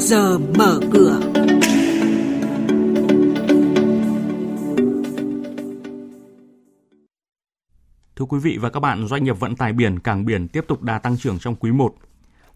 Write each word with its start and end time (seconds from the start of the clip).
giờ 0.00 0.38
mở 0.38 0.80
cửa. 0.92 1.20
Thưa 8.16 8.24
quý 8.28 8.38
vị 8.38 8.58
và 8.60 8.70
các 8.70 8.80
bạn, 8.80 9.06
doanh 9.06 9.24
nghiệp 9.24 9.40
vận 9.40 9.56
tải 9.56 9.72
biển, 9.72 9.98
cảng 9.98 10.24
biển 10.24 10.48
tiếp 10.48 10.64
tục 10.68 10.82
đà 10.82 10.98
tăng 10.98 11.16
trưởng 11.18 11.38
trong 11.38 11.54
quý 11.54 11.72
1. 11.72 11.94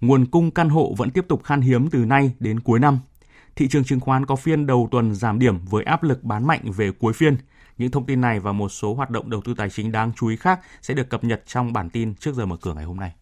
Nguồn 0.00 0.26
cung 0.26 0.50
căn 0.50 0.68
hộ 0.68 0.94
vẫn 0.96 1.10
tiếp 1.10 1.24
tục 1.28 1.44
khan 1.44 1.60
hiếm 1.60 1.90
từ 1.90 1.98
nay 1.98 2.32
đến 2.40 2.60
cuối 2.60 2.80
năm. 2.80 2.98
Thị 3.56 3.68
trường 3.68 3.84
chứng 3.84 4.00
khoán 4.00 4.26
có 4.26 4.36
phiên 4.36 4.66
đầu 4.66 4.88
tuần 4.90 5.14
giảm 5.14 5.38
điểm 5.38 5.58
với 5.70 5.84
áp 5.84 6.02
lực 6.02 6.24
bán 6.24 6.46
mạnh 6.46 6.72
về 6.76 6.90
cuối 6.90 7.12
phiên. 7.12 7.36
Những 7.78 7.90
thông 7.90 8.06
tin 8.06 8.20
này 8.20 8.40
và 8.40 8.52
một 8.52 8.68
số 8.68 8.94
hoạt 8.94 9.10
động 9.10 9.30
đầu 9.30 9.40
tư 9.44 9.54
tài 9.56 9.70
chính 9.70 9.92
đáng 9.92 10.12
chú 10.16 10.28
ý 10.28 10.36
khác 10.36 10.60
sẽ 10.82 10.94
được 10.94 11.10
cập 11.10 11.24
nhật 11.24 11.42
trong 11.46 11.72
bản 11.72 11.90
tin 11.90 12.14
trước 12.14 12.34
giờ 12.34 12.46
mở 12.46 12.56
cửa 12.56 12.74
ngày 12.74 12.84
hôm 12.84 12.96
nay. 12.96 13.12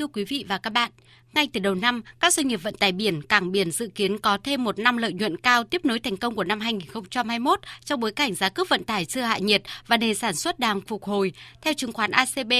Thưa 0.00 0.06
quý 0.06 0.24
vị 0.24 0.44
và 0.48 0.58
các 0.58 0.70
bạn, 0.70 0.90
ngay 1.34 1.48
từ 1.52 1.60
đầu 1.60 1.74
năm, 1.74 2.02
các 2.20 2.32
doanh 2.32 2.48
nghiệp 2.48 2.62
vận 2.62 2.74
tải 2.74 2.92
biển, 2.92 3.22
cảng 3.22 3.52
biển 3.52 3.70
dự 3.70 3.88
kiến 3.94 4.18
có 4.18 4.38
thêm 4.44 4.64
một 4.64 4.78
năm 4.78 4.96
lợi 4.96 5.12
nhuận 5.12 5.36
cao 5.36 5.64
tiếp 5.64 5.84
nối 5.84 5.98
thành 5.98 6.16
công 6.16 6.34
của 6.34 6.44
năm 6.44 6.60
2021 6.60 7.60
trong 7.84 8.00
bối 8.00 8.12
cảnh 8.12 8.34
giá 8.34 8.48
cước 8.48 8.68
vận 8.68 8.84
tải 8.84 9.04
chưa 9.04 9.20
hạ 9.20 9.38
nhiệt 9.38 9.62
và 9.86 9.96
nền 9.96 10.14
sản 10.14 10.34
xuất 10.34 10.58
đang 10.58 10.80
phục 10.80 11.04
hồi. 11.04 11.32
Theo 11.62 11.74
chứng 11.74 11.92
khoán 11.92 12.10
ACB, 12.10 12.52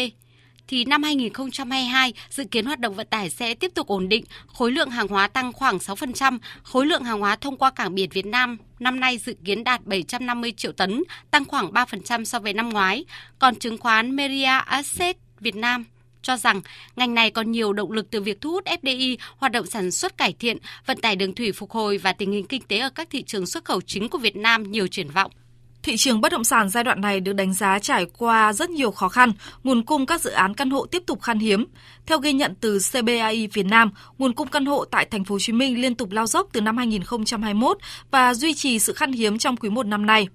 thì 0.68 0.84
năm 0.84 1.02
2022 1.02 2.12
dự 2.30 2.44
kiến 2.44 2.66
hoạt 2.66 2.78
động 2.78 2.94
vận 2.94 3.06
tải 3.06 3.30
sẽ 3.30 3.54
tiếp 3.54 3.70
tục 3.74 3.86
ổn 3.86 4.08
định, 4.08 4.24
khối 4.46 4.72
lượng 4.72 4.90
hàng 4.90 5.08
hóa 5.08 5.28
tăng 5.28 5.52
khoảng 5.52 5.78
6%, 5.78 6.38
khối 6.62 6.86
lượng 6.86 7.04
hàng 7.04 7.20
hóa 7.20 7.36
thông 7.36 7.56
qua 7.56 7.70
cảng 7.70 7.94
biển 7.94 8.10
Việt 8.12 8.26
Nam 8.26 8.58
năm 8.78 9.00
nay 9.00 9.18
dự 9.18 9.34
kiến 9.44 9.64
đạt 9.64 9.84
750 9.84 10.52
triệu 10.52 10.72
tấn, 10.72 11.02
tăng 11.30 11.44
khoảng 11.44 11.72
3% 11.72 12.24
so 12.24 12.38
với 12.38 12.52
năm 12.52 12.68
ngoái. 12.68 13.04
Còn 13.38 13.54
chứng 13.54 13.78
khoán 13.78 14.16
Meria 14.16 14.58
Asset 14.66 15.16
Việt 15.40 15.56
Nam 15.56 15.84
cho 16.22 16.36
rằng 16.36 16.60
ngành 16.96 17.14
này 17.14 17.30
còn 17.30 17.52
nhiều 17.52 17.72
động 17.72 17.92
lực 17.92 18.10
từ 18.10 18.20
việc 18.20 18.40
thu 18.40 18.50
hút 18.50 18.64
FDI, 18.82 19.16
hoạt 19.36 19.52
động 19.52 19.66
sản 19.66 19.90
xuất 19.90 20.16
cải 20.16 20.32
thiện, 20.32 20.56
vận 20.86 21.00
tải 21.00 21.16
đường 21.16 21.34
thủy 21.34 21.52
phục 21.52 21.70
hồi 21.70 21.98
và 21.98 22.12
tình 22.12 22.32
hình 22.32 22.46
kinh 22.46 22.62
tế 22.62 22.78
ở 22.78 22.90
các 22.90 23.10
thị 23.10 23.22
trường 23.22 23.46
xuất 23.46 23.64
khẩu 23.64 23.80
chính 23.80 24.08
của 24.08 24.18
Việt 24.18 24.36
Nam 24.36 24.70
nhiều 24.70 24.86
triển 24.86 25.08
vọng. 25.08 25.30
Thị 25.82 25.96
trường 25.96 26.20
bất 26.20 26.32
động 26.32 26.44
sản 26.44 26.68
giai 26.68 26.84
đoạn 26.84 27.00
này 27.00 27.20
được 27.20 27.32
đánh 27.32 27.54
giá 27.54 27.78
trải 27.78 28.06
qua 28.18 28.52
rất 28.52 28.70
nhiều 28.70 28.90
khó 28.90 29.08
khăn, 29.08 29.32
nguồn 29.64 29.82
cung 29.82 30.06
các 30.06 30.20
dự 30.20 30.30
án 30.30 30.54
căn 30.54 30.70
hộ 30.70 30.86
tiếp 30.86 31.02
tục 31.06 31.22
khan 31.22 31.38
hiếm. 31.38 31.66
Theo 32.06 32.18
ghi 32.18 32.32
nhận 32.32 32.54
từ 32.60 32.78
CBAI 32.92 33.46
Việt 33.52 33.66
Nam, 33.66 33.90
nguồn 34.18 34.32
cung 34.32 34.48
căn 34.48 34.66
hộ 34.66 34.84
tại 34.84 35.06
thành 35.10 35.24
phố 35.24 35.34
Hồ 35.34 35.38
Chí 35.38 35.52
Minh 35.52 35.80
liên 35.80 35.94
tục 35.94 36.10
lao 36.10 36.26
dốc 36.26 36.48
từ 36.52 36.60
năm 36.60 36.76
2021 36.76 37.78
và 38.10 38.34
duy 38.34 38.54
trì 38.54 38.78
sự 38.78 38.92
khan 38.92 39.12
hiếm 39.12 39.38
trong 39.38 39.56
quý 39.56 39.70
1 39.70 39.86
năm 39.86 40.06
nay. 40.06 40.28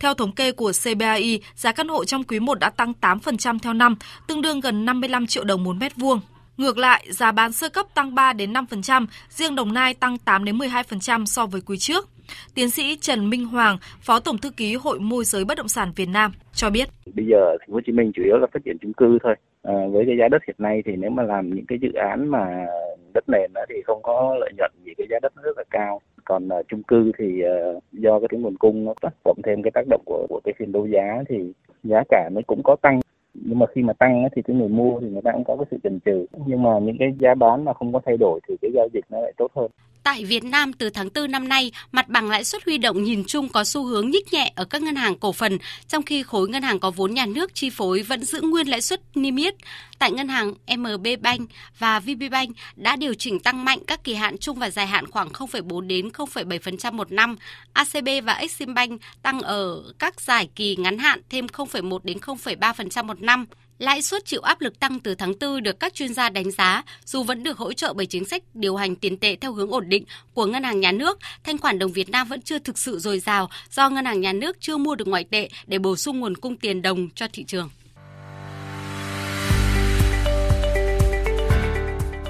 Theo 0.00 0.14
thống 0.14 0.32
kê 0.32 0.52
của 0.52 0.72
CBAI, 0.84 1.40
giá 1.54 1.72
căn 1.72 1.88
hộ 1.88 2.04
trong 2.04 2.24
quý 2.24 2.40
1 2.40 2.58
đã 2.58 2.70
tăng 2.70 2.92
8% 3.00 3.58
theo 3.62 3.72
năm, 3.72 3.96
tương 4.26 4.42
đương 4.42 4.60
gần 4.60 4.84
55 4.84 5.26
triệu 5.26 5.44
đồng 5.44 5.64
một 5.64 5.76
mét 5.80 5.96
vuông. 5.96 6.20
Ngược 6.56 6.78
lại, 6.78 7.06
giá 7.08 7.32
bán 7.32 7.52
sơ 7.52 7.68
cấp 7.68 7.86
tăng 7.94 8.14
3 8.14 8.32
đến 8.32 8.52
5%, 8.52 9.06
riêng 9.28 9.54
Đồng 9.54 9.74
Nai 9.74 9.94
tăng 9.94 10.18
8 10.18 10.44
đến 10.44 10.58
12% 10.58 11.24
so 11.24 11.46
với 11.46 11.60
quý 11.66 11.78
trước. 11.78 12.08
Tiến 12.54 12.70
sĩ 12.70 12.96
Trần 13.00 13.30
Minh 13.30 13.44
Hoàng, 13.44 13.78
Phó 14.00 14.20
Tổng 14.20 14.38
thư 14.38 14.50
ký 14.50 14.74
Hội 14.74 14.98
môi 14.98 15.24
giới 15.24 15.44
bất 15.44 15.58
động 15.58 15.68
sản 15.68 15.92
Việt 15.96 16.08
Nam 16.08 16.32
cho 16.52 16.70
biết. 16.70 16.88
Bây 17.14 17.26
giờ 17.26 17.56
thành 17.60 17.68
phố 17.68 17.74
Hồ 17.74 17.80
Chí 17.86 17.92
Minh 17.92 18.12
chủ 18.14 18.22
yếu 18.24 18.36
là 18.36 18.46
phát 18.52 18.60
triển 18.64 18.76
chung 18.80 18.92
cư 18.92 19.18
thôi. 19.22 19.34
À, 19.62 19.74
với 19.92 20.04
cái 20.06 20.16
giá 20.20 20.28
đất 20.28 20.42
hiện 20.46 20.56
nay 20.58 20.82
thì 20.86 20.92
nếu 20.96 21.10
mà 21.10 21.22
làm 21.22 21.54
những 21.54 21.66
cái 21.68 21.78
dự 21.82 21.92
án 21.92 22.28
mà 22.28 22.66
đất 23.14 23.24
nền 23.28 23.52
đó 23.54 23.60
thì 23.68 23.74
không 23.86 24.02
có 24.02 24.36
lợi 24.40 24.52
nhuận 24.58 24.70
vì 24.84 24.94
cái 24.98 25.06
giá 25.10 25.16
đất 25.22 25.32
rất 25.42 25.56
là 25.56 25.64
cao. 25.70 26.00
Còn 26.28 26.48
uh, 26.48 26.68
chung 26.68 26.82
cư 26.82 27.12
thì 27.18 27.42
uh, 27.44 27.82
do 27.92 28.20
cái 28.20 28.40
nguồn 28.40 28.56
cung 28.56 28.84
nó 28.84 28.94
cộng 29.24 29.42
thêm 29.44 29.62
cái 29.62 29.70
tác 29.74 29.84
động 29.90 30.02
của 30.04 30.26
của 30.28 30.40
cái 30.44 30.54
phiên 30.58 30.72
đấu 30.72 30.86
giá 30.86 31.22
thì 31.28 31.52
giá 31.84 32.02
cả 32.08 32.28
nó 32.32 32.40
cũng 32.46 32.62
có 32.62 32.76
tăng. 32.82 33.00
Nhưng 33.34 33.58
mà 33.58 33.66
khi 33.66 33.82
mà 33.82 33.92
tăng 33.92 34.28
thì 34.36 34.42
cái 34.42 34.56
người 34.56 34.68
mua 34.68 35.00
thì 35.00 35.10
người 35.10 35.22
ta 35.22 35.32
cũng 35.32 35.44
có 35.44 35.56
cái 35.56 35.66
sự 35.70 35.76
chần 35.82 36.00
chừ. 36.04 36.26
Nhưng 36.46 36.62
mà 36.62 36.78
những 36.78 36.96
cái 36.98 37.14
giá 37.18 37.34
bán 37.34 37.64
mà 37.64 37.72
không 37.72 37.92
có 37.92 38.00
thay 38.06 38.16
đổi 38.16 38.40
thì 38.48 38.56
cái 38.62 38.70
giao 38.74 38.88
dịch 38.92 39.04
nó 39.10 39.20
lại 39.20 39.32
tốt 39.36 39.50
hơn. 39.54 39.70
Tại 40.08 40.24
Việt 40.24 40.44
Nam 40.44 40.72
từ 40.72 40.90
tháng 40.90 41.08
4 41.14 41.30
năm 41.30 41.48
nay, 41.48 41.72
mặt 41.92 42.08
bằng 42.08 42.30
lãi 42.30 42.44
suất 42.44 42.64
huy 42.64 42.78
động 42.78 43.04
nhìn 43.04 43.24
chung 43.26 43.48
có 43.48 43.64
xu 43.64 43.84
hướng 43.84 44.10
nhích 44.10 44.32
nhẹ 44.32 44.52
ở 44.56 44.64
các 44.64 44.82
ngân 44.82 44.96
hàng 44.96 45.18
cổ 45.18 45.32
phần, 45.32 45.58
trong 45.88 46.02
khi 46.02 46.22
khối 46.22 46.48
ngân 46.48 46.62
hàng 46.62 46.80
có 46.80 46.90
vốn 46.90 47.14
nhà 47.14 47.26
nước 47.26 47.54
chi 47.54 47.70
phối 47.70 48.02
vẫn 48.02 48.24
giữ 48.24 48.40
nguyên 48.40 48.68
lãi 48.68 48.80
suất 48.80 49.00
niêm 49.14 49.36
yết. 49.36 49.54
Tại 49.98 50.12
ngân 50.12 50.28
hàng 50.28 50.54
MB 50.76 51.06
Bank 51.20 51.50
và 51.78 52.00
VB 52.00 52.22
Bank 52.30 52.56
đã 52.76 52.96
điều 52.96 53.14
chỉnh 53.14 53.40
tăng 53.40 53.64
mạnh 53.64 53.78
các 53.86 54.04
kỳ 54.04 54.14
hạn 54.14 54.38
chung 54.38 54.58
và 54.58 54.70
dài 54.70 54.86
hạn 54.86 55.10
khoảng 55.10 55.28
0,4 55.28 55.80
đến 55.80 56.08
0,7% 56.08 56.92
một 56.92 57.12
năm. 57.12 57.36
ACB 57.72 58.08
và 58.24 58.32
Exim 58.32 58.74
Bank 58.74 59.00
tăng 59.22 59.40
ở 59.40 59.82
các 59.98 60.20
giải 60.20 60.48
kỳ 60.54 60.76
ngắn 60.76 60.98
hạn 60.98 61.20
thêm 61.30 61.46
0,1 61.46 61.98
đến 62.04 62.18
0,3% 62.18 63.04
một 63.04 63.22
năm. 63.22 63.46
Lãi 63.78 64.02
suất 64.02 64.24
chịu 64.24 64.40
áp 64.40 64.60
lực 64.60 64.80
tăng 64.80 65.00
từ 65.00 65.14
tháng 65.14 65.32
4 65.40 65.62
được 65.62 65.80
các 65.80 65.94
chuyên 65.94 66.14
gia 66.14 66.28
đánh 66.28 66.50
giá, 66.50 66.82
dù 67.04 67.22
vẫn 67.22 67.42
được 67.42 67.58
hỗ 67.58 67.72
trợ 67.72 67.92
bởi 67.92 68.06
chính 68.06 68.24
sách 68.24 68.42
điều 68.54 68.76
hành 68.76 68.96
tiền 68.96 69.16
tệ 69.16 69.36
theo 69.36 69.52
hướng 69.52 69.70
ổn 69.70 69.88
định 69.88 70.04
của 70.34 70.46
Ngân 70.46 70.62
hàng 70.62 70.80
Nhà 70.80 70.92
nước, 70.92 71.18
thanh 71.44 71.58
khoản 71.58 71.78
đồng 71.78 71.92
Việt 71.92 72.10
Nam 72.10 72.28
vẫn 72.28 72.42
chưa 72.42 72.58
thực 72.58 72.78
sự 72.78 72.98
dồi 72.98 73.18
dào 73.18 73.48
do 73.70 73.90
Ngân 73.90 74.04
hàng 74.04 74.20
Nhà 74.20 74.32
nước 74.32 74.56
chưa 74.60 74.76
mua 74.76 74.94
được 74.94 75.08
ngoại 75.08 75.24
tệ 75.24 75.48
để 75.66 75.78
bổ 75.78 75.96
sung 75.96 76.20
nguồn 76.20 76.36
cung 76.36 76.56
tiền 76.56 76.82
đồng 76.82 77.08
cho 77.14 77.26
thị 77.32 77.44
trường. 77.44 77.70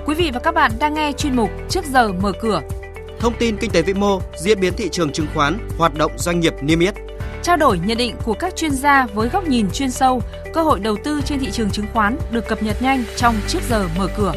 Quý 0.06 0.15
vị 0.15 0.30
và 0.34 0.41
các 0.41 0.54
bạn 0.54 0.72
đang 0.80 0.94
nghe 0.94 1.12
chuyên 1.12 1.36
mục 1.36 1.50
Trước 1.70 1.84
giờ 1.84 2.12
mở 2.12 2.32
cửa. 2.42 2.60
Thông 3.20 3.34
tin 3.38 3.56
kinh 3.60 3.70
tế 3.70 3.82
vĩ 3.82 3.94
mô, 3.94 4.20
diễn 4.42 4.60
biến 4.60 4.72
thị 4.76 4.88
trường 4.92 5.12
chứng 5.12 5.26
khoán, 5.34 5.69
hoạt 5.78 5.94
động 5.94 6.12
doanh 6.19 6.41
nghiệp 6.41 6.53
niêm 6.62 6.80
yết 6.80 7.07
trao 7.48 7.56
đổi 7.56 7.78
nhận 7.78 7.98
định 7.98 8.16
của 8.25 8.34
các 8.34 8.56
chuyên 8.56 8.70
gia 8.70 9.06
với 9.06 9.28
góc 9.28 9.44
nhìn 9.44 9.70
chuyên 9.70 9.91
sâu, 9.91 10.22
cơ 10.54 10.62
hội 10.62 10.81
đầu 10.81 10.97
tư 11.04 11.20
trên 11.25 11.38
thị 11.38 11.50
trường 11.53 11.70
chứng 11.70 11.86
khoán 11.92 12.16
được 12.31 12.48
cập 12.48 12.62
nhật 12.62 12.82
nhanh 12.82 13.04
trong 13.16 13.34
trước 13.47 13.59
giờ 13.69 13.88
mở 13.98 14.09
cửa. 14.16 14.32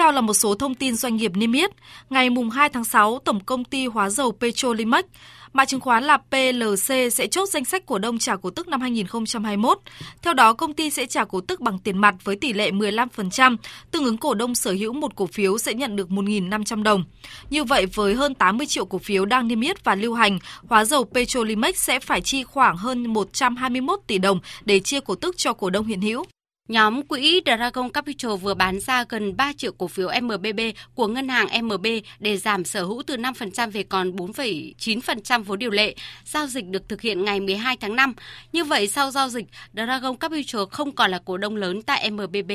Theo 0.00 0.12
là 0.12 0.20
một 0.20 0.34
số 0.34 0.54
thông 0.54 0.74
tin 0.74 0.96
doanh 0.96 1.16
nghiệp 1.16 1.32
niêm 1.34 1.52
yết. 1.52 1.70
Ngày 2.10 2.30
mùng 2.30 2.50
2 2.50 2.68
tháng 2.68 2.84
6, 2.84 3.18
Tổng 3.18 3.40
công 3.40 3.64
ty 3.64 3.86
hóa 3.86 4.10
dầu 4.10 4.32
Petrolimex 4.32 5.04
Mã 5.52 5.64
chứng 5.64 5.80
khoán 5.80 6.04
là 6.04 6.16
PLC 6.16 7.12
sẽ 7.12 7.26
chốt 7.30 7.48
danh 7.48 7.64
sách 7.64 7.86
cổ 7.86 7.98
đông 7.98 8.18
trả 8.18 8.36
cổ 8.36 8.50
tức 8.50 8.68
năm 8.68 8.80
2021. 8.80 9.78
Theo 10.22 10.34
đó, 10.34 10.52
công 10.52 10.72
ty 10.72 10.90
sẽ 10.90 11.06
trả 11.06 11.24
cổ 11.24 11.40
tức 11.40 11.60
bằng 11.60 11.78
tiền 11.78 11.98
mặt 11.98 12.14
với 12.24 12.36
tỷ 12.36 12.52
lệ 12.52 12.70
15%, 12.70 13.56
tương 13.90 14.04
ứng 14.04 14.16
cổ 14.16 14.34
đông 14.34 14.54
sở 14.54 14.72
hữu 14.72 14.92
một 14.92 15.16
cổ 15.16 15.26
phiếu 15.26 15.58
sẽ 15.58 15.74
nhận 15.74 15.96
được 15.96 16.08
1.500 16.08 16.82
đồng. 16.82 17.04
Như 17.50 17.64
vậy, 17.64 17.86
với 17.86 18.14
hơn 18.14 18.34
80 18.34 18.66
triệu 18.66 18.84
cổ 18.84 18.98
phiếu 18.98 19.24
đang 19.24 19.48
niêm 19.48 19.60
yết 19.60 19.84
và 19.84 19.94
lưu 19.94 20.14
hành, 20.14 20.38
hóa 20.68 20.84
dầu 20.84 21.04
Petrolimex 21.04 21.76
sẽ 21.76 22.00
phải 22.00 22.20
chi 22.20 22.44
khoảng 22.44 22.76
hơn 22.76 23.06
121 23.06 24.00
tỷ 24.06 24.18
đồng 24.18 24.40
để 24.64 24.80
chia 24.80 25.00
cổ 25.00 25.14
tức 25.14 25.36
cho 25.38 25.52
cổ 25.52 25.70
đông 25.70 25.86
hiện 25.86 26.00
hữu. 26.00 26.24
Nhóm 26.70 27.02
quỹ 27.02 27.40
Dragon 27.46 27.90
Capital 27.90 28.36
vừa 28.36 28.54
bán 28.54 28.80
ra 28.80 29.04
gần 29.08 29.36
3 29.36 29.52
triệu 29.56 29.72
cổ 29.72 29.88
phiếu 29.88 30.08
MBB 30.22 30.60
của 30.94 31.06
ngân 31.06 31.28
hàng 31.28 31.64
MB 31.64 31.86
để 32.18 32.36
giảm 32.36 32.64
sở 32.64 32.84
hữu 32.84 33.02
từ 33.06 33.16
5% 33.16 33.70
về 33.70 33.82
còn 33.82 34.12
4,9% 34.16 35.42
vốn 35.42 35.58
điều 35.58 35.70
lệ. 35.70 35.94
Giao 36.24 36.46
dịch 36.46 36.64
được 36.66 36.88
thực 36.88 37.00
hiện 37.00 37.24
ngày 37.24 37.40
12 37.40 37.76
tháng 37.76 37.96
5. 37.96 38.14
Như 38.52 38.64
vậy, 38.64 38.88
sau 38.88 39.10
giao 39.10 39.28
dịch, 39.28 39.44
Dragon 39.72 40.16
Capital 40.16 40.62
không 40.70 40.92
còn 40.92 41.10
là 41.10 41.20
cổ 41.24 41.36
đông 41.36 41.56
lớn 41.56 41.82
tại 41.82 42.10
MBB. 42.10 42.52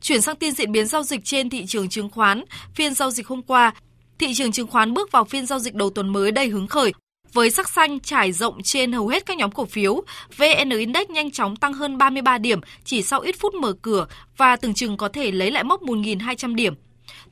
Chuyển 0.00 0.20
sang 0.20 0.36
tin 0.36 0.52
diễn 0.52 0.72
biến 0.72 0.86
giao 0.86 1.02
dịch 1.02 1.20
trên 1.24 1.50
thị 1.50 1.66
trường 1.66 1.88
chứng 1.88 2.10
khoán, 2.10 2.44
phiên 2.74 2.94
giao 2.94 3.10
dịch 3.10 3.26
hôm 3.26 3.42
qua, 3.42 3.74
thị 4.18 4.34
trường 4.34 4.52
chứng 4.52 4.66
khoán 4.66 4.94
bước 4.94 5.12
vào 5.12 5.24
phiên 5.24 5.46
giao 5.46 5.58
dịch 5.58 5.74
đầu 5.74 5.90
tuần 5.90 6.08
mới 6.08 6.30
đầy 6.30 6.48
hứng 6.48 6.66
khởi 6.66 6.92
với 7.32 7.50
sắc 7.50 7.68
xanh 7.68 8.00
trải 8.00 8.32
rộng 8.32 8.62
trên 8.62 8.92
hầu 8.92 9.08
hết 9.08 9.26
các 9.26 9.36
nhóm 9.36 9.50
cổ 9.50 9.64
phiếu, 9.64 10.02
VN 10.36 10.70
Index 10.70 11.08
nhanh 11.08 11.30
chóng 11.30 11.56
tăng 11.56 11.72
hơn 11.72 11.98
33 11.98 12.38
điểm 12.38 12.60
chỉ 12.84 13.02
sau 13.02 13.20
ít 13.20 13.36
phút 13.38 13.54
mở 13.54 13.72
cửa 13.82 14.06
và 14.36 14.56
tưởng 14.56 14.74
chừng 14.74 14.96
có 14.96 15.08
thể 15.08 15.30
lấy 15.30 15.50
lại 15.50 15.64
mốc 15.64 15.82
1.200 15.82 16.54
điểm. 16.54 16.74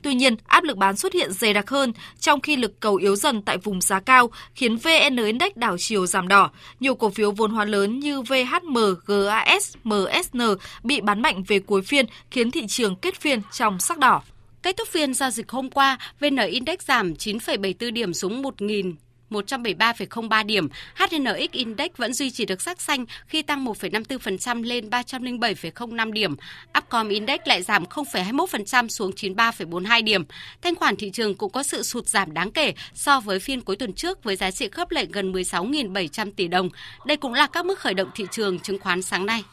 Tuy 0.01 0.13
nhiên, 0.13 0.35
áp 0.45 0.63
lực 0.63 0.77
bán 0.77 0.97
xuất 0.97 1.13
hiện 1.13 1.31
dày 1.31 1.53
đặc 1.53 1.69
hơn, 1.69 1.93
trong 2.19 2.41
khi 2.41 2.55
lực 2.55 2.79
cầu 2.79 2.95
yếu 2.95 3.15
dần 3.15 3.41
tại 3.41 3.57
vùng 3.57 3.81
giá 3.81 3.99
cao 3.99 4.29
khiến 4.55 4.77
VN 4.77 5.25
Index 5.25 5.51
đảo 5.55 5.75
chiều 5.79 6.05
giảm 6.05 6.27
đỏ. 6.27 6.51
Nhiều 6.79 6.95
cổ 6.95 7.09
phiếu 7.09 7.31
vốn 7.31 7.51
hóa 7.51 7.65
lớn 7.65 7.99
như 7.99 8.21
VHM, 8.21 8.77
GAS, 9.07 9.75
MSN 9.83 10.41
bị 10.83 11.01
bán 11.01 11.21
mạnh 11.21 11.43
về 11.47 11.59
cuối 11.59 11.81
phiên 11.81 12.05
khiến 12.31 12.51
thị 12.51 12.67
trường 12.67 12.95
kết 12.95 13.21
phiên 13.21 13.41
trong 13.51 13.79
sắc 13.79 13.97
đỏ. 13.97 14.21
Kết 14.63 14.77
thúc 14.77 14.87
phiên 14.87 15.13
giao 15.13 15.29
dịch 15.31 15.49
hôm 15.49 15.69
qua, 15.69 15.97
VN 16.19 16.35
Index 16.35 16.79
giảm 16.79 17.13
9,74 17.13 17.91
điểm 17.93 18.13
xuống 18.13 18.41
1.000 18.41 18.93
173,03 19.31 20.45
điểm. 20.45 20.67
HNX 20.95 21.51
Index 21.51 21.89
vẫn 21.97 22.13
duy 22.13 22.31
trì 22.31 22.45
được 22.45 22.61
sắc 22.61 22.81
xanh 22.81 23.05
khi 23.27 23.41
tăng 23.41 23.65
1,54% 23.65 24.63
lên 24.63 24.89
307,05 24.89 26.11
điểm. 26.11 26.35
Upcom 26.77 27.09
Index 27.09 27.39
lại 27.45 27.61
giảm 27.61 27.83
0,21% 27.83 28.87
xuống 28.87 29.11
93,42 29.11 30.03
điểm. 30.03 30.23
Thanh 30.61 30.75
khoản 30.75 30.95
thị 30.95 31.09
trường 31.09 31.35
cũng 31.35 31.51
có 31.51 31.63
sự 31.63 31.83
sụt 31.83 32.07
giảm 32.07 32.33
đáng 32.33 32.51
kể 32.51 32.73
so 32.93 33.19
với 33.19 33.39
phiên 33.39 33.61
cuối 33.61 33.75
tuần 33.75 33.93
trước 33.93 34.23
với 34.23 34.35
giá 34.35 34.51
trị 34.51 34.69
khớp 34.71 34.91
lệnh 34.91 35.11
gần 35.11 35.31
16.700 35.31 36.31
tỷ 36.35 36.47
đồng. 36.47 36.69
Đây 37.05 37.17
cũng 37.17 37.33
là 37.33 37.47
các 37.47 37.65
mức 37.65 37.79
khởi 37.79 37.93
động 37.93 38.09
thị 38.15 38.25
trường 38.31 38.59
chứng 38.59 38.79
khoán 38.79 39.01
sáng 39.01 39.25
nay. 39.25 39.43